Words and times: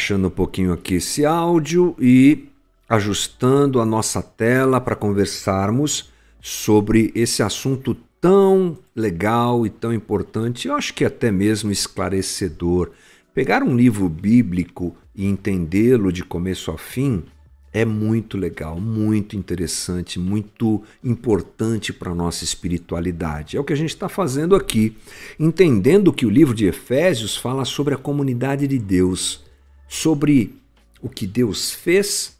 baixando 0.00 0.28
um 0.28 0.30
pouquinho 0.30 0.72
aqui 0.72 0.94
esse 0.94 1.26
áudio 1.26 1.94
e 2.00 2.48
ajustando 2.88 3.82
a 3.82 3.84
nossa 3.84 4.22
tela 4.22 4.80
para 4.80 4.96
conversarmos 4.96 6.10
sobre 6.40 7.12
esse 7.14 7.42
assunto 7.42 7.94
tão 8.18 8.78
legal 8.96 9.66
e 9.66 9.70
tão 9.70 9.92
importante, 9.92 10.68
eu 10.68 10.74
acho 10.74 10.94
que 10.94 11.04
até 11.04 11.30
mesmo 11.30 11.70
esclarecedor. 11.70 12.92
Pegar 13.34 13.62
um 13.62 13.76
livro 13.76 14.08
bíblico 14.08 14.96
e 15.14 15.26
entendê-lo 15.26 16.10
de 16.10 16.24
começo 16.24 16.70
a 16.70 16.78
fim 16.78 17.22
é 17.70 17.84
muito 17.84 18.38
legal, 18.38 18.80
muito 18.80 19.36
interessante, 19.36 20.18
muito 20.18 20.82
importante 21.04 21.92
para 21.92 22.10
a 22.10 22.14
nossa 22.14 22.42
espiritualidade. 22.42 23.58
É 23.58 23.60
o 23.60 23.64
que 23.64 23.74
a 23.74 23.76
gente 23.76 23.90
está 23.90 24.08
fazendo 24.08 24.56
aqui, 24.56 24.96
entendendo 25.38 26.10
que 26.10 26.24
o 26.24 26.30
livro 26.30 26.54
de 26.54 26.64
Efésios 26.64 27.36
fala 27.36 27.66
sobre 27.66 27.92
a 27.92 27.98
comunidade 27.98 28.66
de 28.66 28.78
Deus, 28.78 29.49
sobre 29.90 30.54
o 31.02 31.08
que 31.08 31.26
Deus 31.26 31.72
fez 31.72 32.38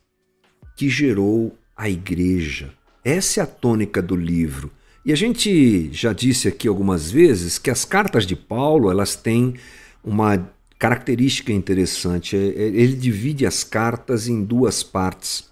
que 0.76 0.88
gerou 0.88 1.58
a 1.76 1.90
igreja. 1.90 2.72
Essa 3.04 3.40
é 3.40 3.42
a 3.42 3.46
tônica 3.46 4.00
do 4.00 4.14
livro. 4.14 4.70
E 5.04 5.12
a 5.12 5.16
gente 5.16 5.92
já 5.92 6.12
disse 6.12 6.46
aqui 6.46 6.68
algumas 6.68 7.10
vezes 7.10 7.58
que 7.58 7.68
as 7.68 7.84
cartas 7.84 8.24
de 8.24 8.36
Paulo 8.36 8.88
elas 8.88 9.16
têm 9.16 9.56
uma 10.04 10.48
característica 10.78 11.52
interessante. 11.52 12.36
É, 12.36 12.38
é, 12.38 12.62
ele 12.68 12.94
divide 12.94 13.44
as 13.44 13.64
cartas 13.64 14.28
em 14.28 14.44
duas 14.44 14.84
partes. 14.84 15.49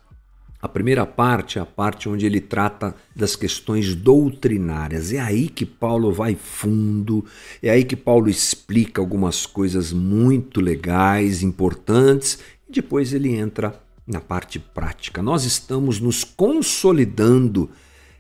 A 0.60 0.68
primeira 0.68 1.06
parte 1.06 1.56
é 1.59 1.62
a 1.62 1.66
parte 1.66 2.09
onde 2.09 2.26
ele 2.26 2.40
trata 2.40 2.92
das 3.14 3.37
questões 3.37 3.95
doutrinárias. 3.95 5.12
É 5.12 5.20
aí 5.20 5.48
que 5.48 5.65
Paulo 5.65 6.12
vai 6.12 6.34
fundo, 6.34 7.24
é 7.62 7.70
aí 7.70 7.84
que 7.84 7.95
Paulo 7.95 8.28
explica 8.28 9.00
algumas 9.00 9.46
coisas 9.46 9.92
muito 9.92 10.60
legais, 10.60 11.45
importantes, 11.45 12.40
e 12.68 12.73
depois 12.73 13.12
ele 13.12 13.37
entra 13.37 13.80
na 14.04 14.20
parte 14.20 14.59
prática. 14.59 15.23
Nós 15.23 15.45
estamos 15.45 16.00
nos 16.00 16.24
consolidando 16.24 17.70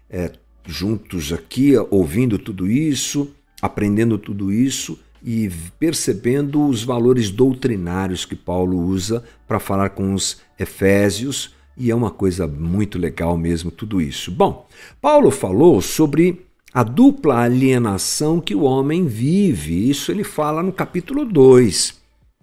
é, 0.08 0.30
juntos 0.64 1.32
aqui, 1.32 1.72
ouvindo 1.90 2.38
tudo 2.38 2.70
isso, 2.70 3.32
aprendendo 3.60 4.16
tudo 4.16 4.52
isso 4.52 4.96
e 5.24 5.50
percebendo 5.80 6.64
os 6.68 6.84
valores 6.84 7.30
doutrinários 7.30 8.24
que 8.24 8.36
Paulo 8.36 8.78
usa 8.78 9.24
para 9.48 9.58
falar 9.58 9.90
com 9.90 10.14
os 10.14 10.40
Efésios, 10.56 11.57
e 11.78 11.90
é 11.90 11.94
uma 11.94 12.10
coisa 12.10 12.46
muito 12.46 12.98
legal 12.98 13.36
mesmo 13.36 13.70
tudo 13.70 14.00
isso. 14.00 14.32
Bom, 14.32 14.66
Paulo 15.00 15.30
falou 15.30 15.80
sobre 15.80 16.44
a 16.74 16.82
dupla 16.82 17.42
alienação 17.42 18.40
que 18.40 18.54
o 18.54 18.62
homem 18.62 19.06
vive. 19.06 19.88
Isso 19.88 20.10
ele 20.10 20.24
fala 20.24 20.62
no 20.62 20.72
capítulo 20.72 21.24
2. 21.24 21.94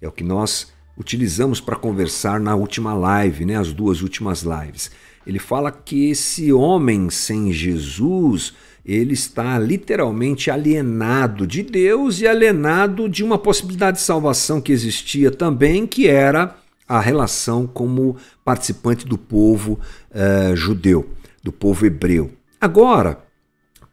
É 0.02 0.08
o 0.08 0.12
que 0.12 0.24
nós 0.24 0.74
utilizamos 0.98 1.60
para 1.60 1.76
conversar 1.76 2.40
na 2.40 2.56
última 2.56 2.94
live, 2.94 3.46
né, 3.46 3.58
as 3.58 3.74
duas 3.74 4.02
últimas 4.02 4.44
lives. 4.44 4.90
Ele 5.28 5.40
fala 5.40 5.72
que 5.72 6.10
esse 6.10 6.54
homem 6.54 7.10
sem 7.10 7.52
Jesus, 7.52 8.54
ele 8.86 9.14
está 9.14 9.58
literalmente 9.58 10.52
alienado 10.52 11.48
de 11.48 11.64
Deus 11.64 12.22
e 12.22 12.28
alienado 12.28 13.10
de 13.10 13.24
uma 13.24 13.38
possibilidade 13.38 13.98
de 13.98 14.04
salvação 14.04 14.62
que 14.62 14.72
existia 14.72 15.32
também, 15.32 15.88
que 15.88 16.08
era 16.08 16.56
a 16.88 17.00
relação 17.00 17.66
como 17.66 18.16
participante 18.44 19.06
do 19.06 19.18
povo 19.18 19.80
uh, 20.12 20.56
judeu, 20.56 21.10
do 21.44 21.52
povo 21.52 21.86
hebreu. 21.86 22.32
Agora, 22.62 23.24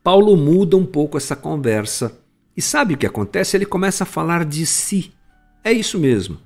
Paulo 0.03 0.37
muda 0.37 0.77
um 0.77 0.84
pouco 0.84 1.16
essa 1.16 1.37
conversa 1.37 2.19
e 2.56 2.61
sabe 2.61 2.94
o 2.94 2.99
que 2.99 3.06
acontece? 3.06 3.56
Ele 3.56 3.65
começa 3.65 4.05
a 4.05 4.06
falar 4.06 4.44
de 4.44 4.66
si. 4.66 5.12
É 5.65 5.72
isso 5.72 5.99
mesmo. 5.99 6.39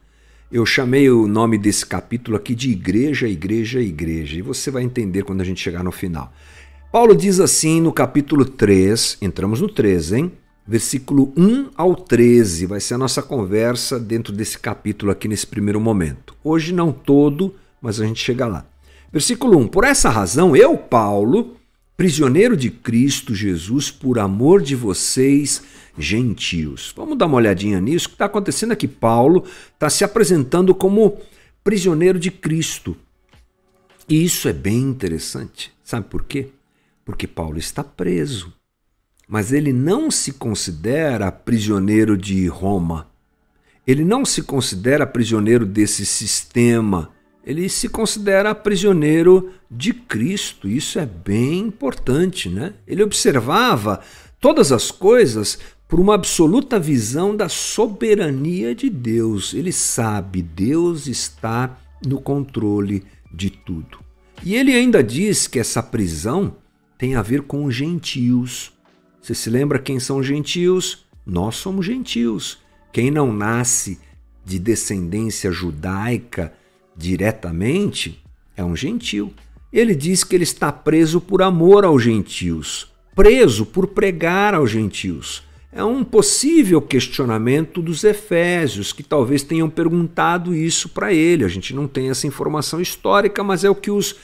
Eu 0.50 0.64
chamei 0.64 1.10
o 1.10 1.26
nome 1.26 1.58
desse 1.58 1.84
capítulo 1.84 2.36
aqui 2.36 2.54
de 2.54 2.70
Igreja, 2.70 3.26
Igreja, 3.26 3.80
Igreja, 3.80 4.38
e 4.38 4.42
você 4.42 4.70
vai 4.70 4.84
entender 4.84 5.24
quando 5.24 5.40
a 5.40 5.44
gente 5.44 5.60
chegar 5.60 5.82
no 5.82 5.90
final. 5.90 6.32
Paulo 6.92 7.16
diz 7.16 7.40
assim 7.40 7.80
no 7.80 7.92
capítulo 7.92 8.44
3, 8.44 9.18
entramos 9.20 9.60
no 9.60 9.68
3, 9.68 10.12
hein? 10.12 10.32
Versículo 10.66 11.32
1 11.36 11.70
ao 11.76 11.94
13, 11.94 12.66
vai 12.66 12.80
ser 12.80 12.94
a 12.94 12.98
nossa 12.98 13.22
conversa 13.22 14.00
dentro 14.00 14.32
desse 14.32 14.58
capítulo 14.58 15.12
aqui 15.12 15.28
nesse 15.28 15.46
primeiro 15.46 15.80
momento. 15.80 16.34
Hoje 16.42 16.72
não 16.72 16.92
todo, 16.92 17.54
mas 17.80 18.00
a 18.00 18.06
gente 18.06 18.22
chega 18.22 18.46
lá. 18.46 18.66
Versículo 19.12 19.58
1: 19.58 19.68
Por 19.68 19.84
essa 19.84 20.10
razão, 20.10 20.56
eu, 20.56 20.76
Paulo, 20.76 21.56
prisioneiro 21.96 22.56
de 22.56 22.70
Cristo 22.70 23.34
Jesus, 23.34 23.90
por 23.90 24.18
amor 24.18 24.60
de 24.60 24.74
vocês, 24.74 25.62
gentios. 25.96 26.92
Vamos 26.96 27.16
dar 27.16 27.26
uma 27.26 27.36
olhadinha 27.36 27.80
nisso. 27.80 28.06
O 28.06 28.08
que 28.10 28.14
está 28.16 28.24
acontecendo 28.24 28.72
é 28.72 28.76
que 28.76 28.88
Paulo 28.88 29.44
está 29.72 29.88
se 29.88 30.02
apresentando 30.02 30.74
como 30.74 31.18
prisioneiro 31.62 32.18
de 32.18 32.30
Cristo. 32.30 32.96
E 34.08 34.24
isso 34.24 34.48
é 34.48 34.52
bem 34.52 34.78
interessante. 34.78 35.72
Sabe 35.84 36.06
por 36.08 36.24
quê? 36.24 36.50
porque 37.06 37.28
Paulo 37.28 37.56
está 37.56 37.84
preso. 37.84 38.52
Mas 39.28 39.52
ele 39.52 39.72
não 39.72 40.10
se 40.10 40.32
considera 40.32 41.32
prisioneiro 41.32 42.16
de 42.16 42.46
Roma. 42.46 43.08
Ele 43.86 44.04
não 44.04 44.24
se 44.24 44.42
considera 44.42 45.06
prisioneiro 45.06 45.66
desse 45.66 46.06
sistema. 46.06 47.10
Ele 47.44 47.68
se 47.68 47.88
considera 47.88 48.54
prisioneiro 48.54 49.52
de 49.70 49.92
Cristo. 49.92 50.68
Isso 50.68 50.98
é 50.98 51.06
bem 51.06 51.60
importante, 51.60 52.48
né? 52.48 52.74
Ele 52.86 53.02
observava 53.02 54.00
todas 54.40 54.72
as 54.72 54.90
coisas 54.90 55.58
por 55.88 56.00
uma 56.00 56.14
absoluta 56.14 56.78
visão 56.78 57.36
da 57.36 57.48
soberania 57.48 58.74
de 58.74 58.90
Deus. 58.90 59.54
Ele 59.54 59.72
sabe, 59.72 60.42
Deus 60.42 61.06
está 61.06 61.78
no 62.04 62.20
controle 62.20 63.04
de 63.32 63.50
tudo. 63.50 63.98
E 64.44 64.54
ele 64.54 64.72
ainda 64.72 65.02
diz 65.02 65.46
que 65.46 65.58
essa 65.58 65.82
prisão 65.82 66.56
tem 66.98 67.14
a 67.14 67.22
ver 67.22 67.42
com 67.42 67.70
gentios. 67.70 68.72
Você 69.26 69.34
se 69.34 69.50
lembra 69.50 69.80
quem 69.80 69.98
são 69.98 70.22
gentios? 70.22 71.04
Nós 71.26 71.56
somos 71.56 71.84
gentios. 71.84 72.58
Quem 72.92 73.10
não 73.10 73.32
nasce 73.32 73.98
de 74.44 74.56
descendência 74.56 75.50
judaica 75.50 76.54
diretamente 76.96 78.22
é 78.56 78.62
um 78.62 78.76
gentio. 78.76 79.34
Ele 79.72 79.96
diz 79.96 80.22
que 80.22 80.36
ele 80.36 80.44
está 80.44 80.70
preso 80.70 81.20
por 81.20 81.42
amor 81.42 81.84
aos 81.84 82.04
gentios, 82.04 82.86
preso 83.16 83.66
por 83.66 83.88
pregar 83.88 84.54
aos 84.54 84.70
gentios. 84.70 85.42
É 85.72 85.82
um 85.82 86.04
possível 86.04 86.80
questionamento 86.80 87.82
dos 87.82 88.04
Efésios, 88.04 88.92
que 88.92 89.02
talvez 89.02 89.42
tenham 89.42 89.68
perguntado 89.68 90.54
isso 90.54 90.90
para 90.90 91.12
ele. 91.12 91.44
A 91.44 91.48
gente 91.48 91.74
não 91.74 91.88
tem 91.88 92.10
essa 92.10 92.28
informação 92.28 92.80
histórica, 92.80 93.42
mas 93.42 93.64
é 93.64 93.68
o 93.68 93.74
que 93.74 93.90
os 93.90 94.14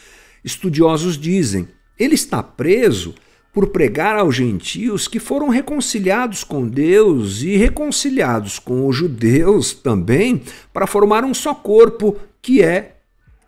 estudiosos 0.45 1.19
dizem. 1.19 1.67
Ele 1.99 2.15
está 2.15 2.41
preso 2.41 3.17
por 3.53 3.69
pregar 3.69 4.17
aos 4.17 4.35
gentios 4.35 5.07
que 5.07 5.21
foram 5.21 5.49
reconciliados 5.49 6.43
com 6.43 6.67
Deus 6.67 7.43
e 7.43 7.57
reconciliados 7.57 8.59
com 8.59 8.87
os 8.87 8.97
judeus 8.97 9.75
também 9.75 10.43
para 10.73 10.87
formar 10.87 11.23
um 11.23 11.35
só 11.35 11.55
corpo, 11.55 12.17
que 12.41 12.63
é 12.63 12.97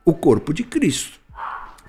o 0.04 0.12
corpo 0.12 0.52
de 0.52 0.62
Cristo. 0.62 1.18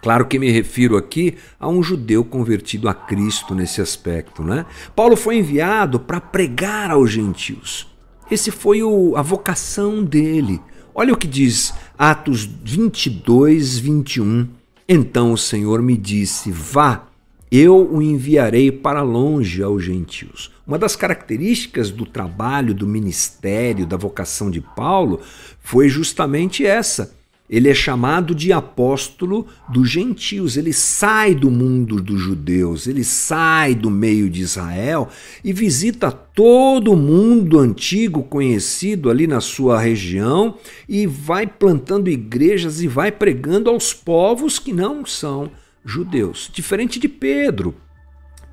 Claro 0.02 0.28
que 0.28 0.40
me 0.40 0.52
refiro 0.52 0.96
aqui 0.96 1.36
a 1.60 1.68
um 1.68 1.82
judeu 1.82 2.24
convertido 2.24 2.88
a 2.88 2.94
Cristo 2.94 3.56
nesse 3.56 3.82
aspecto, 3.82 4.44
né? 4.44 4.66
Paulo 4.96 5.18
foi 5.18 5.38
enviado 5.38 6.00
para 6.00 6.22
pregar 6.22 6.92
aos 6.92 7.12
gentios. 7.12 7.88
Esse 8.30 8.52
foi 8.52 8.84
o, 8.84 9.16
a 9.18 9.22
vocação 9.22 10.04
dele. 10.04 10.62
Olha 10.94 11.14
o 11.14 11.18
que 11.18 11.28
diz 11.28 11.74
Atos 11.98 12.46
22, 12.46 13.80
21. 13.80 14.48
Então 14.88 15.34
o 15.34 15.38
Senhor 15.38 15.82
me 15.82 15.98
disse: 15.98 16.52
Vá, 16.52 17.08
eu 17.52 17.90
o 17.92 18.02
enviarei 18.02 18.72
para 18.72 19.02
longe 19.02 19.62
aos 19.62 19.84
gentios. 19.84 20.52
Uma 20.66 20.78
das 20.78 20.96
características 20.96 21.92
do 21.92 22.06
trabalho, 22.06 22.74
do 22.74 22.88
ministério, 22.88 23.86
da 23.86 23.98
vocação 23.98 24.50
de 24.50 24.62
Paulo 24.62 25.22
foi 25.62 25.88
justamente 25.88 26.66
essa 26.66 27.14
ele 27.48 27.70
é 27.70 27.76
chamado 27.76 28.34
de 28.34 28.52
apóstolo 28.52 29.46
dos 29.70 29.90
gentios. 29.90 30.58
Ele 30.58 30.74
sai 30.74 31.36
do 31.36 31.52
mundo 31.52 32.02
dos 32.02 32.20
judeus, 32.20 32.88
ele 32.88 33.04
sai 33.04 33.76
do 33.76 33.92
meio 33.92 34.30
de 34.30 34.42
Israel 34.42 35.10
e 35.44 35.54
visita 35.54 36.12
todo 36.12 36.92
o 36.92 36.98
mundo 36.98 37.60
antigo 37.60 38.24
conhecido 38.24 39.12
ali 39.12 39.28
na 39.28 39.40
sua 39.42 39.80
região 39.80 40.58
e 40.90 41.06
vai 41.06 41.46
plantando 41.46 42.10
igrejas 42.10 42.82
e 42.82 42.88
vai 42.88 43.12
pregando 43.12 43.70
aos 43.70 43.94
povos 43.94 44.58
que 44.58 44.74
não 44.74 45.06
são 45.06 45.52
judeus. 45.86 46.50
Diferente 46.52 47.00
de 47.00 47.08
Pedro. 47.08 47.76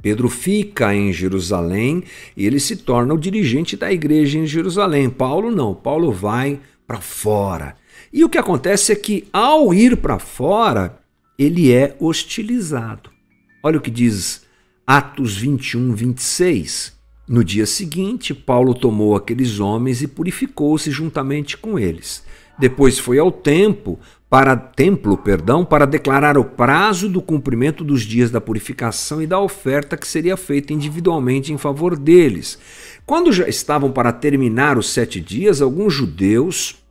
Pedro 0.03 0.29
fica 0.29 0.95
em 0.95 1.13
Jerusalém 1.13 2.05
e 2.37 2.45
ele 2.45 2.61
se 2.61 2.77
torna 2.77 3.15
o 3.15 3.19
dirigente 3.19 3.77
da 3.77 3.93
igreja 3.93 4.39
em 4.39 4.47
Jerusalém. 4.47 5.09
Paulo 5.09 5.51
não, 5.51 5.75
Paulo 5.75 6.13
vai 6.13 6.61
para 6.87 7.01
fora 7.01 7.77
e 8.13 8.23
o 8.25 8.29
que 8.29 8.37
acontece 8.37 8.93
é 8.93 8.97
que, 8.97 9.27
ao 9.33 9.73
ir 9.73 9.97
para 9.97 10.19
fora, 10.19 10.99
ele 11.39 11.73
é 11.73 11.97
hostilizado. 11.99 13.11
Olha 13.63 13.79
o 13.79 13.81
que 13.81 13.91
diz 13.91 14.43
Atos 14.87 15.37
21, 15.37 15.95
26. 15.95 17.01
No 17.27 17.43
dia 17.43 17.65
seguinte, 17.65 18.35
Paulo 18.35 18.75
tomou 18.75 19.17
aqueles 19.17 19.61
homens 19.61 20.03
e 20.03 20.09
purificou-se 20.09 20.91
juntamente 20.91 21.57
com 21.57 21.79
eles. 21.79 22.23
Depois 22.59 22.99
foi 22.99 23.19
ao 23.19 23.33
templo 23.33 23.99
para 24.29 24.57
templo, 24.57 25.17
perdão, 25.19 25.63
para 25.63 25.87
declarar 25.87 26.39
o 26.39 26.45
prazo 26.45 27.07
do 27.07 27.21
cumprimento 27.21 27.85
dos 27.85 28.01
dias 28.01 28.31
da 28.31 28.41
purificação 28.41 29.21
e 29.21 29.27
da 29.27 29.39
oferta 29.39 29.95
que 29.95 30.09
seria 30.09 30.39
feita 30.39 30.73
individualmente 30.73 31.53
em 31.53 31.59
favor 31.59 31.99
deles. 31.99 32.59
Quando 33.05 33.31
já 33.31 33.47
estavam 33.47 33.93
para 33.93 34.11
terminar 34.11 34.79
os 34.79 34.89
sete 34.89 35.21
dias, 35.21 35.61
alguns 35.61 35.93
judeus 35.93 36.82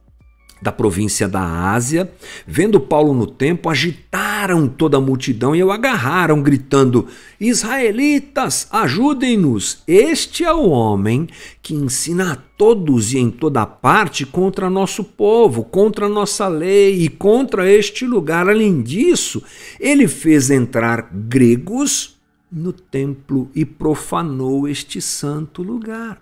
da 0.61 0.71
província 0.71 1.27
da 1.27 1.41
Ásia, 1.71 2.11
vendo 2.45 2.79
Paulo 2.79 3.13
no 3.13 3.25
templo, 3.25 3.71
agitaram 3.71 4.67
toda 4.67 4.97
a 4.97 5.01
multidão 5.01 5.55
e 5.55 5.63
o 5.63 5.71
agarraram, 5.71 6.41
gritando: 6.41 7.07
Israelitas, 7.39 8.67
ajudem-nos! 8.69 9.81
Este 9.87 10.43
é 10.43 10.53
o 10.53 10.69
homem 10.69 11.27
que 11.61 11.73
ensina 11.73 12.33
a 12.33 12.35
todos 12.35 13.13
e 13.13 13.17
em 13.17 13.31
toda 13.31 13.65
parte 13.65 14.25
contra 14.25 14.69
nosso 14.69 15.03
povo, 15.03 15.63
contra 15.63 16.07
nossa 16.07 16.47
lei 16.47 17.03
e 17.03 17.09
contra 17.09 17.69
este 17.69 18.05
lugar. 18.05 18.47
Além 18.47 18.83
disso, 18.83 19.41
ele 19.79 20.07
fez 20.07 20.51
entrar 20.51 21.09
gregos 21.11 22.19
no 22.51 22.71
templo 22.71 23.49
e 23.55 23.65
profanou 23.65 24.67
este 24.67 25.01
santo 25.01 25.63
lugar. 25.63 26.21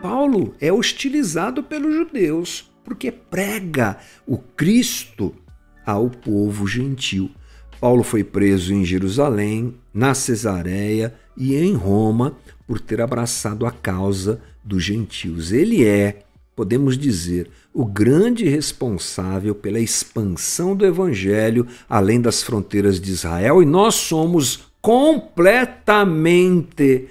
Paulo 0.00 0.54
é 0.60 0.72
hostilizado 0.72 1.62
pelos 1.62 1.94
judeus 1.94 2.73
porque 2.84 3.10
prega 3.10 3.96
o 4.26 4.38
Cristo 4.38 5.34
ao 5.84 6.10
povo 6.10 6.66
gentil. 6.66 7.30
Paulo 7.80 8.02
foi 8.02 8.22
preso 8.22 8.72
em 8.72 8.84
Jerusalém, 8.84 9.74
na 9.92 10.14
Cesareia 10.14 11.14
e 11.36 11.56
em 11.56 11.74
Roma 11.74 12.36
por 12.66 12.80
ter 12.80 13.00
abraçado 13.00 13.66
a 13.66 13.70
causa 13.70 14.40
dos 14.62 14.82
gentios. 14.82 15.52
Ele 15.52 15.84
é, 15.84 16.22
podemos 16.56 16.96
dizer, 16.96 17.50
o 17.72 17.84
grande 17.84 18.48
responsável 18.48 19.54
pela 19.54 19.80
expansão 19.80 20.74
do 20.74 20.86
evangelho 20.86 21.66
além 21.88 22.20
das 22.20 22.42
fronteiras 22.42 23.00
de 23.00 23.10
Israel 23.10 23.62
e 23.62 23.66
nós 23.66 23.96
somos 23.96 24.72
completamente 24.80 27.08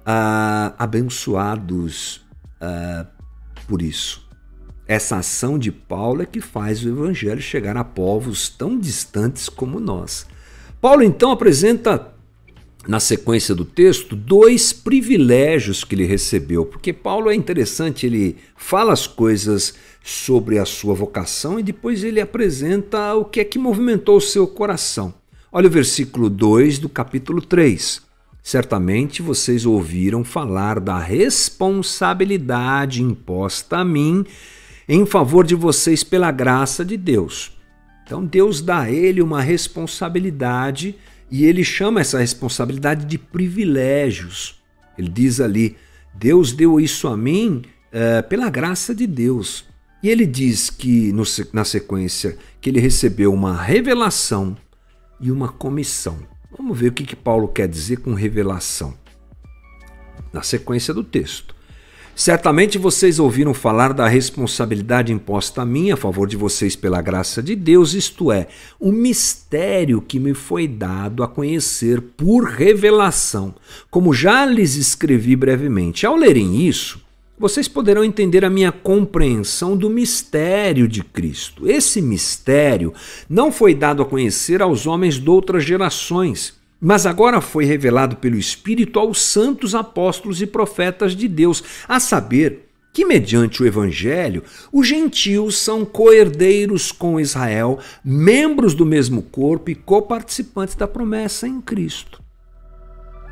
uh, 0.00 0.74
abençoados 0.78 2.22
uh, 2.62 3.06
por 3.66 3.82
isso. 3.82 4.27
Essa 4.88 5.18
ação 5.18 5.56
de 5.58 5.70
Paulo 5.70 6.22
é 6.22 6.26
que 6.26 6.40
faz 6.40 6.82
o 6.82 6.88
evangelho 6.88 7.42
chegar 7.42 7.76
a 7.76 7.84
povos 7.84 8.48
tão 8.48 8.78
distantes 8.78 9.50
como 9.50 9.78
nós. 9.78 10.26
Paulo 10.80 11.02
então 11.02 11.30
apresenta 11.30 12.14
na 12.86 12.98
sequência 12.98 13.54
do 13.54 13.66
texto 13.66 14.16
dois 14.16 14.72
privilégios 14.72 15.84
que 15.84 15.94
ele 15.94 16.06
recebeu, 16.06 16.64
porque 16.64 16.90
Paulo 16.90 17.30
é 17.30 17.34
interessante, 17.34 18.06
ele 18.06 18.36
fala 18.56 18.94
as 18.94 19.06
coisas 19.06 19.74
sobre 20.02 20.58
a 20.58 20.64
sua 20.64 20.94
vocação 20.94 21.60
e 21.60 21.62
depois 21.62 22.02
ele 22.02 22.18
apresenta 22.18 23.14
o 23.14 23.26
que 23.26 23.40
é 23.40 23.44
que 23.44 23.58
movimentou 23.58 24.16
o 24.16 24.22
seu 24.22 24.46
coração. 24.46 25.12
Olha 25.52 25.66
o 25.66 25.70
versículo 25.70 26.30
2 26.30 26.78
do 26.78 26.88
capítulo 26.88 27.42
3. 27.42 28.00
Certamente 28.42 29.20
vocês 29.20 29.66
ouviram 29.66 30.24
falar 30.24 30.80
da 30.80 30.98
responsabilidade 30.98 33.02
imposta 33.02 33.80
a 33.80 33.84
mim 33.84 34.24
em 34.88 35.04
favor 35.04 35.46
de 35.46 35.54
vocês 35.54 36.02
pela 36.02 36.30
graça 36.30 36.84
de 36.84 36.96
Deus. 36.96 37.52
Então 38.04 38.24
Deus 38.24 38.62
dá 38.62 38.80
a 38.82 38.90
ele 38.90 39.20
uma 39.20 39.42
responsabilidade 39.42 40.96
e 41.30 41.44
ele 41.44 41.62
chama 41.62 42.00
essa 42.00 42.18
responsabilidade 42.18 43.04
de 43.04 43.18
privilégios. 43.18 44.58
Ele 44.96 45.08
diz 45.08 45.40
ali: 45.40 45.76
Deus 46.14 46.52
deu 46.52 46.80
isso 46.80 47.06
a 47.06 47.16
mim 47.16 47.62
é, 47.92 48.22
pela 48.22 48.48
graça 48.48 48.94
de 48.94 49.06
Deus. 49.06 49.66
E 50.02 50.08
ele 50.08 50.26
diz 50.26 50.70
que, 50.70 51.12
no, 51.12 51.24
na 51.52 51.64
sequência, 51.64 52.38
que 52.60 52.70
ele 52.70 52.80
recebeu 52.80 53.34
uma 53.34 53.60
revelação 53.60 54.56
e 55.20 55.30
uma 55.30 55.48
comissão. 55.48 56.18
Vamos 56.56 56.78
ver 56.78 56.88
o 56.88 56.92
que, 56.92 57.04
que 57.04 57.16
Paulo 57.16 57.48
quer 57.48 57.68
dizer 57.68 57.98
com 57.98 58.14
revelação. 58.14 58.94
Na 60.32 60.42
sequência 60.42 60.94
do 60.94 61.02
texto. 61.02 61.54
Certamente 62.18 62.78
vocês 62.78 63.20
ouviram 63.20 63.54
falar 63.54 63.92
da 63.92 64.08
responsabilidade 64.08 65.12
imposta 65.12 65.62
a 65.62 65.64
mim 65.64 65.92
a 65.92 65.96
favor 65.96 66.26
de 66.26 66.36
vocês 66.36 66.74
pela 66.74 67.00
graça 67.00 67.40
de 67.40 67.54
Deus, 67.54 67.94
isto 67.94 68.32
é, 68.32 68.48
o 68.80 68.90
mistério 68.90 70.02
que 70.02 70.18
me 70.18 70.34
foi 70.34 70.66
dado 70.66 71.22
a 71.22 71.28
conhecer 71.28 72.00
por 72.00 72.42
revelação, 72.42 73.54
como 73.88 74.12
já 74.12 74.44
lhes 74.44 74.74
escrevi 74.74 75.36
brevemente. 75.36 76.04
Ao 76.04 76.16
lerem 76.16 76.66
isso, 76.66 77.00
vocês 77.38 77.68
poderão 77.68 78.02
entender 78.02 78.44
a 78.44 78.50
minha 78.50 78.72
compreensão 78.72 79.76
do 79.76 79.88
mistério 79.88 80.88
de 80.88 81.04
Cristo. 81.04 81.70
Esse 81.70 82.02
mistério 82.02 82.92
não 83.30 83.52
foi 83.52 83.76
dado 83.76 84.02
a 84.02 84.04
conhecer 84.04 84.60
aos 84.60 84.88
homens 84.88 85.20
de 85.20 85.30
outras 85.30 85.62
gerações 85.62 86.57
mas 86.80 87.06
agora 87.06 87.40
foi 87.40 87.64
revelado 87.64 88.16
pelo 88.16 88.36
Espírito 88.36 88.98
aos 88.98 89.20
santos 89.20 89.74
apóstolos 89.74 90.40
e 90.40 90.46
profetas 90.46 91.16
de 91.16 91.26
Deus, 91.26 91.62
a 91.88 91.98
saber, 91.98 92.68
que 92.92 93.04
mediante 93.04 93.62
o 93.62 93.66
Evangelho, 93.66 94.42
os 94.72 94.86
gentios 94.86 95.56
são 95.58 95.84
coerdeiros 95.84 96.90
com 96.90 97.20
Israel, 97.20 97.78
membros 98.04 98.74
do 98.74 98.86
mesmo 98.86 99.22
corpo 99.22 99.70
e 99.70 99.74
coparticipantes 99.74 100.74
da 100.74 100.88
promessa 100.88 101.46
em 101.46 101.60
Cristo. 101.60 102.22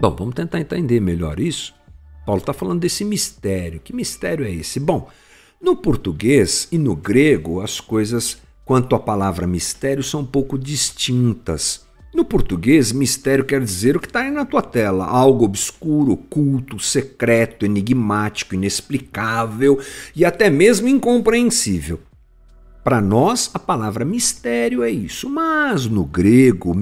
Bom, 0.01 0.15
vamos 0.15 0.35
tentar 0.35 0.61
entender 0.61 1.01
melhor 1.01 1.41
isso. 1.41 1.75
Paulo 2.27 2.41
está 2.41 2.53
falando 2.53 2.81
desse 2.81 3.05
mistério. 3.05 3.81
Que 3.81 3.95
mistério 3.95 4.45
é 4.45 4.51
esse? 4.51 4.79
Bom, 4.79 5.09
no 5.61 5.77
português 5.77 6.69
e 6.71 6.77
no 6.77 6.95
grego, 6.95 7.61
as 7.61 7.81
coisas 7.81 8.39
quanto 8.65 8.95
à 8.95 8.99
palavra 8.99 9.47
mistério 9.47 10.03
são 10.03 10.21
um 10.21 10.27
pouco 10.27 10.59
distintas. 10.59 11.86
No 12.17 12.25
português, 12.25 12.93
mistério 12.93 13.45
quer 13.45 13.61
dizer 13.61 13.95
o 13.95 14.01
que 14.01 14.07
está 14.07 14.21
aí 14.21 14.31
na 14.31 14.47
tua 14.47 14.63
tela: 14.63 15.05
algo 15.05 15.45
obscuro, 15.45 16.13
oculto, 16.13 16.79
secreto, 16.79 17.67
enigmático, 17.67 18.55
inexplicável 18.55 19.79
e 20.15 20.25
até 20.25 20.49
mesmo 20.49 20.89
incompreensível. 20.89 22.01
Para 22.83 23.03
nós, 23.03 23.51
a 23.53 23.59
palavra 23.59 24.03
mistério 24.03 24.83
é 24.83 24.91
isso, 24.91 25.29
mas 25.29 25.85
no 25.85 26.07
grego, 26.07 26.75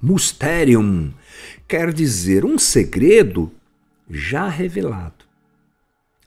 mysterium 0.00 1.12
quer 1.66 1.92
dizer 1.92 2.44
um 2.44 2.56
segredo 2.56 3.50
já 4.08 4.48
revelado. 4.48 5.25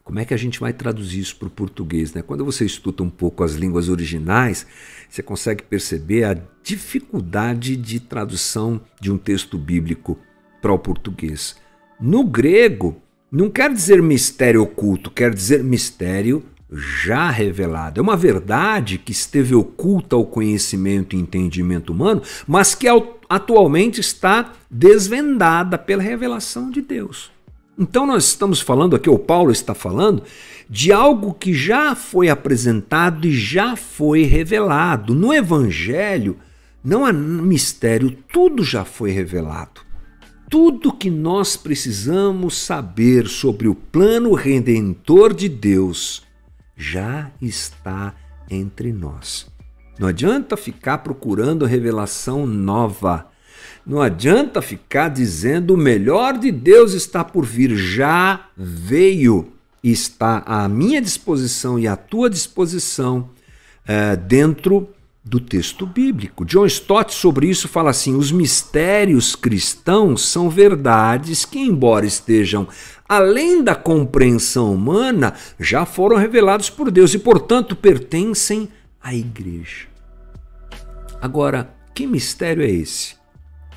Como 0.09 0.17
é 0.17 0.25
que 0.25 0.33
a 0.33 0.37
gente 0.37 0.59
vai 0.59 0.73
traduzir 0.73 1.19
isso 1.19 1.35
para 1.35 1.47
o 1.47 1.51
português? 1.51 2.15
Né? 2.15 2.23
Quando 2.23 2.43
você 2.43 2.65
estuda 2.65 3.03
um 3.03 3.11
pouco 3.11 3.43
as 3.43 3.53
línguas 3.53 3.89
originais, 3.89 4.65
você 5.07 5.21
consegue 5.21 5.61
perceber 5.61 6.23
a 6.23 6.35
dificuldade 6.63 7.75
de 7.75 7.99
tradução 7.99 8.81
de 8.99 9.11
um 9.11 9.19
texto 9.19 9.55
bíblico 9.55 10.17
para 10.59 10.73
o 10.73 10.79
português. 10.79 11.57
No 12.01 12.23
grego, 12.23 12.99
não 13.31 13.51
quer 13.51 13.71
dizer 13.71 14.01
mistério 14.01 14.63
oculto, 14.63 15.11
quer 15.11 15.31
dizer 15.31 15.63
mistério 15.63 16.43
já 16.73 17.29
revelado. 17.29 17.99
É 17.99 18.01
uma 18.01 18.17
verdade 18.17 18.97
que 18.97 19.11
esteve 19.11 19.53
oculta 19.53 20.15
ao 20.15 20.25
conhecimento 20.25 21.15
e 21.15 21.19
entendimento 21.19 21.93
humano, 21.93 22.23
mas 22.47 22.73
que 22.73 22.87
atualmente 23.29 24.01
está 24.01 24.53
desvendada 24.71 25.77
pela 25.77 26.01
revelação 26.01 26.71
de 26.71 26.81
Deus. 26.81 27.31
Então 27.79 28.05
nós 28.05 28.25
estamos 28.25 28.59
falando 28.59 28.93
aqui, 28.93 29.09
o 29.09 29.17
Paulo 29.17 29.51
está 29.51 29.73
falando, 29.73 30.21
de 30.69 30.91
algo 30.91 31.33
que 31.33 31.53
já 31.53 31.95
foi 31.95 32.27
apresentado 32.27 33.25
e 33.25 33.31
já 33.31 33.77
foi 33.77 34.23
revelado. 34.23 35.15
No 35.15 35.33
Evangelho 35.33 36.37
não 36.83 37.05
há 37.05 37.13
mistério, 37.13 38.11
tudo 38.31 38.63
já 38.63 38.83
foi 38.83 39.11
revelado. 39.11 39.81
Tudo 40.49 40.91
que 40.91 41.09
nós 41.09 41.55
precisamos 41.55 42.57
saber 42.57 43.27
sobre 43.27 43.69
o 43.69 43.75
plano 43.75 44.33
redentor 44.33 45.33
de 45.33 45.47
Deus 45.47 46.23
já 46.75 47.31
está 47.41 48.13
entre 48.49 48.91
nós. 48.91 49.47
Não 49.97 50.07
adianta 50.07 50.57
ficar 50.57 50.99
procurando 50.99 51.65
revelação 51.65 52.47
nova. 52.47 53.27
Não 53.85 54.01
adianta 54.01 54.61
ficar 54.61 55.09
dizendo 55.09 55.73
o 55.73 55.77
melhor 55.77 56.37
de 56.37 56.51
Deus 56.51 56.93
está 56.93 57.23
por 57.23 57.45
vir, 57.45 57.75
já 57.75 58.47
veio 58.55 59.53
está 59.83 60.43
à 60.45 60.67
minha 60.67 61.01
disposição 61.01 61.79
e 61.79 61.87
à 61.87 61.95
tua 61.95 62.29
disposição 62.29 63.29
é, 63.87 64.15
dentro 64.15 64.89
do 65.23 65.39
texto 65.39 65.85
bíblico. 65.85 66.45
John 66.45 66.65
Stott 66.65 67.13
sobre 67.13 67.47
isso 67.47 67.67
fala 67.67 67.91
assim: 67.91 68.15
os 68.15 68.31
mistérios 68.31 69.35
cristãos 69.35 70.25
são 70.25 70.49
verdades 70.49 71.45
que, 71.45 71.59
embora 71.59 72.05
estejam 72.05 72.67
além 73.07 73.63
da 73.63 73.75
compreensão 73.75 74.73
humana, 74.73 75.33
já 75.59 75.85
foram 75.85 76.17
revelados 76.17 76.69
por 76.69 76.91
Deus 76.91 77.13
e, 77.13 77.19
portanto, 77.19 77.75
pertencem 77.75 78.69
à 79.01 79.13
igreja. 79.13 79.87
Agora, 81.21 81.73
que 81.93 82.05
mistério 82.05 82.63
é 82.63 82.69
esse? 82.69 83.18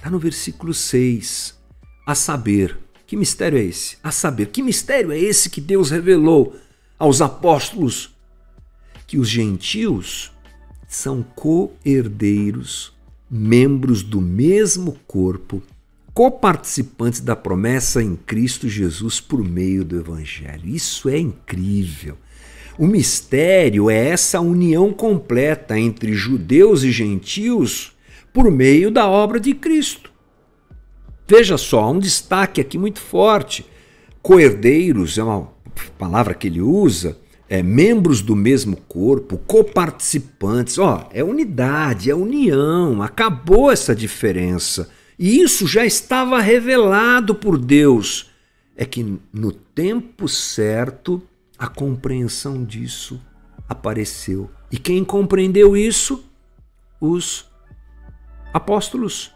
Está 0.02 0.10
no 0.10 0.18
versículo 0.18 0.74
6. 0.74 1.56
A 2.04 2.16
saber, 2.16 2.76
Que 3.06 3.14
mistério 3.14 3.56
é 3.56 3.62
esse? 3.62 3.98
A 4.02 4.10
saber, 4.10 4.46
que 4.46 4.60
mistério 4.60 5.12
é 5.12 5.18
esse 5.18 5.48
que 5.48 5.60
Deus 5.60 5.90
revelou 5.92 6.56
aos 6.98 7.20
apóstolos? 7.20 8.12
Que 9.06 9.16
os 9.16 9.28
gentios 9.28 10.32
são 10.88 11.22
co-herdeiros, 11.22 12.92
membros 13.30 14.02
do 14.02 14.20
mesmo 14.20 14.98
corpo, 15.06 15.62
coparticipantes 16.12 17.20
da 17.20 17.36
promessa 17.36 18.02
em 18.02 18.16
Cristo 18.16 18.68
Jesus 18.68 19.20
por 19.20 19.44
meio 19.44 19.84
do 19.84 20.00
Evangelho. 20.00 20.66
Isso 20.66 21.08
é 21.08 21.16
incrível. 21.16 22.18
O 22.76 22.88
mistério 22.88 23.88
é 23.88 24.08
essa 24.08 24.40
união 24.40 24.92
completa 24.92 25.78
entre 25.78 26.12
judeus 26.12 26.82
e 26.82 26.90
gentios 26.90 27.91
por 28.32 28.50
meio 28.50 28.90
da 28.90 29.06
obra 29.08 29.38
de 29.38 29.54
Cristo. 29.54 30.10
Veja 31.26 31.56
só, 31.56 31.90
um 31.90 31.98
destaque 31.98 32.60
aqui 32.60 32.78
muito 32.78 33.00
forte. 33.00 33.64
Coerdeiros 34.20 35.18
é 35.18 35.22
uma 35.22 35.52
palavra 35.98 36.34
que 36.34 36.46
ele 36.46 36.60
usa, 36.60 37.18
é 37.48 37.62
membros 37.62 38.22
do 38.22 38.34
mesmo 38.34 38.76
corpo, 38.76 39.38
coparticipantes. 39.38 40.78
Ó, 40.78 41.08
é 41.12 41.22
unidade, 41.22 42.10
é 42.10 42.14
união, 42.14 43.02
acabou 43.02 43.70
essa 43.70 43.94
diferença. 43.94 44.90
E 45.18 45.40
isso 45.40 45.66
já 45.66 45.84
estava 45.84 46.40
revelado 46.40 47.34
por 47.34 47.58
Deus. 47.58 48.30
É 48.76 48.84
que 48.84 49.18
no 49.32 49.52
tempo 49.52 50.28
certo 50.28 51.22
a 51.58 51.68
compreensão 51.68 52.64
disso 52.64 53.20
apareceu. 53.68 54.50
E 54.70 54.78
quem 54.78 55.04
compreendeu 55.04 55.76
isso? 55.76 56.24
Os 57.00 57.51
apóstolos, 58.52 59.32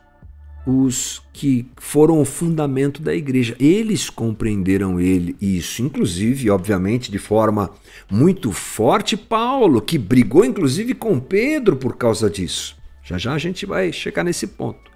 os 0.67 1.23
que 1.33 1.67
foram 1.77 2.21
o 2.21 2.25
fundamento 2.25 3.01
da 3.01 3.15
igreja. 3.15 3.57
Eles 3.61 4.11
compreenderam 4.11 5.01
ele 5.01 5.37
isso, 5.41 5.83
inclusive, 5.83 6.51
obviamente, 6.51 7.11
de 7.11 7.19
forma 7.19 7.71
muito 8.11 8.51
forte, 8.51 9.17
Paulo, 9.17 9.81
que 9.81 9.97
brigou 9.97 10.45
inclusive 10.45 10.95
com 10.95 11.21
Pedro 11.21 11.77
por 11.77 11.97
causa 11.97 12.29
disso. 12.29 12.77
Já 13.05 13.17
já 13.17 13.35
a 13.35 13.39
gente 13.39 13.65
vai 13.65 13.93
chegar 13.93 14.25
nesse 14.25 14.49
ponto. 14.49 14.91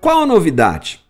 Qual 0.00 0.22
a 0.22 0.26
novidade? 0.26 1.00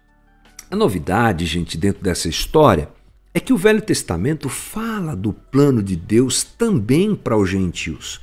A 0.69 0.75
novidade, 0.75 1.47
gente, 1.47 1.79
dentro 1.79 2.03
dessa 2.03 2.29
história 2.29 2.89
é 3.33 3.41
que 3.41 3.53
o 3.53 3.57
Velho 3.57 3.81
Testamento 3.81 4.49
fala 4.49 5.15
do 5.15 5.33
plano 5.33 5.83
de 5.83 5.97
Deus 5.97 6.43
também 6.43 7.15
para 7.15 7.37
os 7.37 7.49
gentios. 7.49 8.21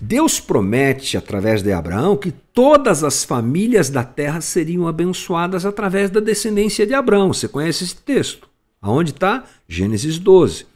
Deus 0.00 0.40
promete, 0.40 1.16
através 1.16 1.62
de 1.62 1.72
Abraão, 1.72 2.16
que 2.16 2.32
todas 2.32 3.04
as 3.04 3.22
famílias 3.22 3.90
da 3.90 4.02
terra 4.02 4.40
seriam 4.40 4.88
abençoadas 4.88 5.66
através 5.66 6.10
da 6.10 6.20
descendência 6.20 6.86
de 6.86 6.94
Abraão. 6.94 7.32
Você 7.32 7.46
conhece 7.46 7.84
esse 7.84 7.96
texto? 7.96 8.48
Aonde 8.80 9.10
está? 9.10 9.44
Gênesis 9.68 10.18
12. 10.18 10.66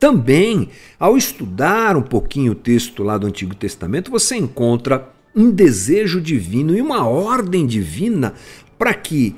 Também, 0.00 0.68
ao 0.98 1.16
estudar 1.16 1.96
um 1.96 2.02
pouquinho 2.02 2.52
o 2.52 2.56
texto 2.56 3.04
lá 3.04 3.16
do 3.16 3.26
Antigo 3.26 3.54
Testamento, 3.54 4.10
você 4.10 4.36
encontra 4.36 5.08
um 5.36 5.50
desejo 5.50 6.20
divino 6.20 6.74
e 6.76 6.80
uma 6.80 7.06
ordem 7.06 7.66
divina 7.66 8.34
para 8.76 8.92
que 8.94 9.36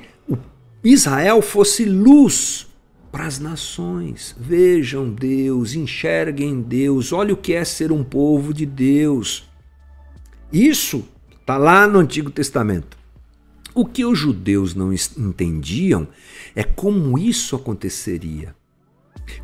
Israel 0.83 1.41
fosse 1.41 1.85
luz 1.85 2.67
para 3.13 3.27
as 3.27 3.37
nações. 3.37 4.35
Vejam 4.39 5.07
Deus, 5.11 5.75
enxerguem 5.75 6.63
Deus, 6.63 7.13
olha 7.13 7.35
o 7.35 7.37
que 7.37 7.53
é 7.53 7.63
ser 7.63 7.91
um 7.91 8.03
povo 8.03 8.51
de 8.51 8.65
Deus. 8.65 9.47
Isso 10.51 11.05
está 11.39 11.55
lá 11.55 11.85
no 11.85 11.99
Antigo 11.99 12.31
Testamento. 12.31 12.97
O 13.75 13.85
que 13.85 14.03
os 14.03 14.17
judeus 14.17 14.73
não 14.73 14.91
entendiam 14.91 16.07
é 16.55 16.63
como 16.63 17.19
isso 17.19 17.55
aconteceria. 17.55 18.55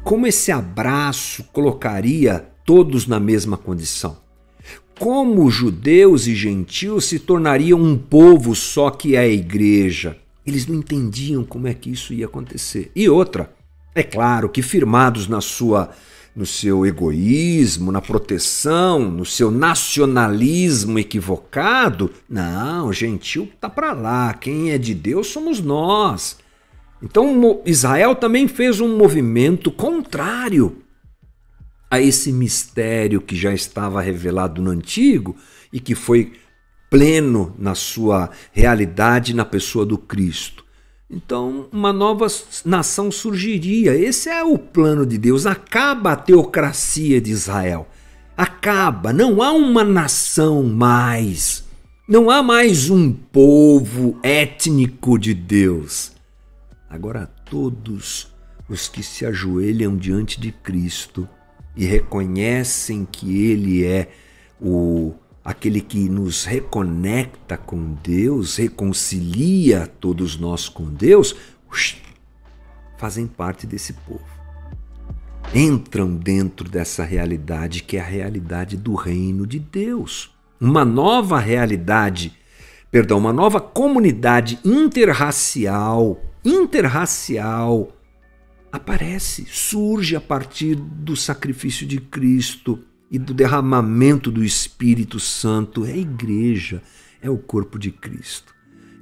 Como 0.04 0.26
esse 0.26 0.52
abraço 0.52 1.44
colocaria 1.54 2.48
todos 2.66 3.06
na 3.06 3.20
mesma 3.20 3.56
condição. 3.56 4.18
Como 4.98 5.50
judeus 5.50 6.26
e 6.26 6.34
gentios 6.34 7.06
se 7.06 7.20
tornariam 7.20 7.80
um 7.80 7.96
povo 7.96 8.56
só 8.56 8.90
que 8.90 9.16
é 9.16 9.20
a 9.20 9.28
igreja. 9.28 10.18
Eles 10.44 10.66
não 10.66 10.76
entendiam 10.76 11.44
como 11.44 11.68
é 11.68 11.74
que 11.76 11.92
isso 11.92 12.14
ia 12.14 12.26
acontecer. 12.26 12.92
E 12.96 13.08
outra, 13.08 13.59
é 14.00 14.04
claro 14.04 14.50
que 14.50 14.62
firmados 14.62 15.28
na 15.28 15.42
sua 15.42 15.92
no 16.36 16.46
seu 16.46 16.86
egoísmo, 16.86 17.92
na 17.92 18.00
proteção, 18.00 19.00
no 19.00 19.26
seu 19.26 19.52
nacionalismo 19.52 20.98
equivocado, 20.98 22.12
não, 22.30 22.94
gentil 22.94 23.50
tá 23.60 23.70
para 23.70 23.92
lá, 23.92 24.34
quem 24.34 24.72
é 24.72 24.78
de 24.78 24.94
Deus 24.94 25.28
somos 25.28 25.60
nós. 25.60 26.38
Então 27.02 27.62
Israel 27.66 28.16
também 28.16 28.48
fez 28.48 28.80
um 28.80 28.96
movimento 28.96 29.72
contrário 29.72 30.78
a 31.92 32.00
esse 32.00 32.32
mistério 32.32 33.20
que 33.20 33.36
já 33.36 33.54
estava 33.54 34.00
revelado 34.00 34.62
no 34.62 34.70
antigo 34.70 35.36
e 35.74 35.80
que 35.80 35.96
foi 35.96 36.34
pleno 36.90 37.56
na 37.58 37.76
sua 37.76 38.30
realidade 38.52 39.34
na 39.34 39.44
pessoa 39.44 39.86
do 39.86 39.98
Cristo. 39.98 40.64
Então, 41.12 41.68
uma 41.72 41.92
nova 41.92 42.28
nação 42.64 43.12
surgiria. 43.12 43.96
Esse 43.96 44.30
é 44.30 44.44
o 44.44 44.60
plano 44.60 45.08
de 45.08 45.18
Deus. 45.18 45.48
Acaba 45.48 46.12
a 46.12 46.16
teocracia 46.16 47.20
de 47.20 47.32
Israel. 47.32 47.88
Acaba. 48.38 49.12
Não 49.12 49.42
há 49.42 49.52
uma 49.52 49.84
nação 49.84 50.62
mais. 50.62 51.64
Não 52.08 52.30
há 52.30 52.44
mais 52.44 52.92
um 52.92 53.12
povo 53.12 54.20
étnico 54.22 55.18
de 55.18 55.34
Deus. 55.34 56.12
Agora, 56.88 57.26
todos 57.50 58.32
os 58.70 58.88
que 58.88 59.02
se 59.02 59.26
ajoelham 59.26 59.98
diante 59.98 60.40
de 60.40 60.52
Cristo 60.52 61.28
e 61.76 61.86
reconhecem 61.86 63.04
que 63.04 63.46
Ele 63.46 63.84
é 63.84 64.10
o 64.62 65.14
aquele 65.44 65.82
que 65.82 66.10
nos 66.10 66.46
reconecta 66.46 67.58
com 67.58 67.94
Deus, 68.04 68.58
reconcilia 68.58 69.88
todos 69.88 70.38
nós 70.38 70.70
com 70.70 70.86
Deus, 70.86 71.36
fazem 72.98 73.26
parte 73.26 73.66
desse 73.66 73.94
povo. 73.94 74.26
Entram 75.54 76.16
dentro 76.16 76.70
dessa 76.70 77.04
realidade 77.04 77.82
que 77.82 77.98
é 77.98 78.02
a 78.02 78.06
realidade 78.06 78.78
do 78.78 78.94
reino 78.94 79.48
de 79.48 79.58
Deus. 79.58 80.32
Uma 80.62 80.86
nova 80.86 81.40
realidade, 81.40 82.38
perdão, 82.92 83.18
uma 83.18 83.34
nova 83.34 83.60
comunidade 83.60 84.60
interracial, 84.64 86.22
interracial 86.44 87.90
aparece, 88.72 89.46
surge 89.50 90.16
a 90.16 90.22
partir 90.22 90.76
do 90.76 91.16
sacrifício 91.16 91.88
de 91.88 92.00
Cristo 92.00 92.84
e 93.12 93.18
do 93.18 93.34
derramamento 93.34 94.32
do 94.32 94.44
Espírito 94.44 95.20
Santo. 95.20 95.86
É 95.86 95.92
a 95.92 95.98
igreja, 95.98 96.82
é 97.22 97.30
o 97.30 97.38
corpo 97.38 97.80
de 97.80 97.92
Cristo. 97.92 98.54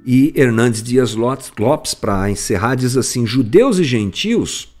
E 0.04 0.32
Hernandes 0.34 0.82
Dias 0.82 1.14
Lopes, 1.14 1.94
para 1.94 2.30
encerrar, 2.30 2.74
diz 2.74 2.96
assim: 2.96 3.26
judeus 3.26 3.78
e 3.78 3.84
gentios 3.84 4.74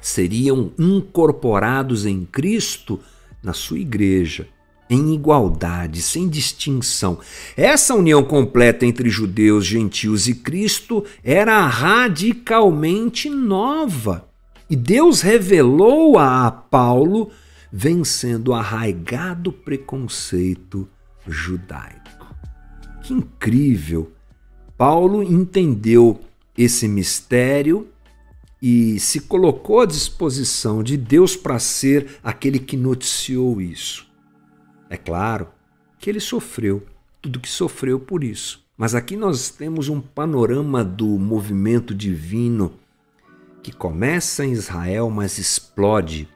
seriam 0.00 0.72
incorporados 0.78 2.06
em 2.06 2.24
Cristo 2.24 3.00
na 3.42 3.52
sua 3.52 3.78
igreja, 3.78 4.46
em 4.90 5.14
igualdade, 5.14 6.02
sem 6.02 6.28
distinção. 6.28 7.18
Essa 7.56 7.94
união 7.94 8.22
completa 8.22 8.84
entre 8.84 9.10
judeus, 9.10 9.64
gentios 9.64 10.28
e 10.28 10.34
Cristo 10.34 11.04
era 11.22 11.66
radicalmente 11.66 13.28
nova. 13.28 14.28
E 14.68 14.76
Deus 14.76 15.22
revelou 15.22 16.18
a 16.18 16.50
Paulo 16.50 17.30
vencendo 17.72 18.48
o 18.48 18.54
arraigado 18.54 19.52
preconceito 19.52 20.88
judaico. 21.26 22.34
Que 23.02 23.12
incrível! 23.12 24.12
Paulo 24.76 25.22
entendeu 25.22 26.20
esse 26.56 26.86
mistério 26.86 27.88
e 28.60 28.98
se 28.98 29.20
colocou 29.20 29.80
à 29.80 29.86
disposição 29.86 30.82
de 30.82 30.96
Deus 30.96 31.36
para 31.36 31.58
ser 31.58 32.18
aquele 32.22 32.58
que 32.58 32.76
noticiou 32.76 33.60
isso. 33.60 34.06
É 34.90 34.96
claro 34.96 35.48
que 35.98 36.08
ele 36.08 36.20
sofreu 36.20 36.84
tudo 37.20 37.40
que 37.40 37.48
sofreu 37.48 37.98
por 37.98 38.22
isso. 38.22 38.64
Mas 38.76 38.94
aqui 38.94 39.16
nós 39.16 39.50
temos 39.50 39.88
um 39.88 40.00
panorama 40.00 40.84
do 40.84 41.06
movimento 41.18 41.94
divino 41.94 42.72
que 43.62 43.72
começa 43.72 44.44
em 44.44 44.52
Israel, 44.52 45.10
mas 45.10 45.38
explode 45.38 46.28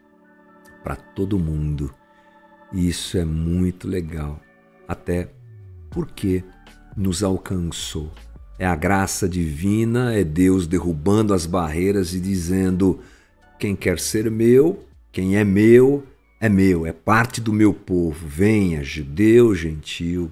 para 0.83 0.97
todo 0.97 1.39
mundo. 1.39 1.93
E 2.73 2.89
isso 2.89 3.19
é 3.19 3.25
muito 3.25 3.87
legal, 3.87 4.41
até 4.89 5.29
porque 5.91 6.43
nos 6.97 7.23
alcançou. 7.23 8.11
É 8.59 8.67
a 8.67 8.77
graça 8.77 9.29
divina, 9.29 10.15
é 10.15 10.25
Deus 10.25 10.67
derrubando 10.67 11.35
as 11.35 11.47
barreiras 11.47 12.15
e 12.15 12.21
dizendo: 12.21 13.01
quem 13.59 13.75
quer 13.75 13.99
ser 13.99 14.31
meu, 14.31 14.85
quem 15.11 15.37
é 15.37 15.45
meu, 15.45 16.05
é 16.41 16.49
meu, 16.49 16.87
é 16.87 16.93
parte 16.93 17.41
do 17.41 17.53
meu 17.53 17.73
povo. 17.73 18.27
Venha, 18.27 18.83
judeu, 18.83 19.55
gentil 19.55 20.31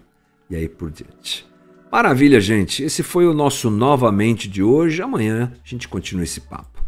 e 0.49 0.57
aí 0.57 0.69
por 0.69 0.91
diante. 0.91 1.47
Maravilha, 1.91 2.41
gente. 2.41 2.83
Esse 2.83 3.03
foi 3.03 3.27
o 3.27 3.35
nosso 3.35 3.69
novamente 3.69 4.49
de 4.49 4.63
hoje. 4.63 5.03
Amanhã 5.03 5.53
a 5.55 5.69
gente 5.69 5.89
continua 5.89 6.25
esse 6.25 6.41
papo. 6.41 6.80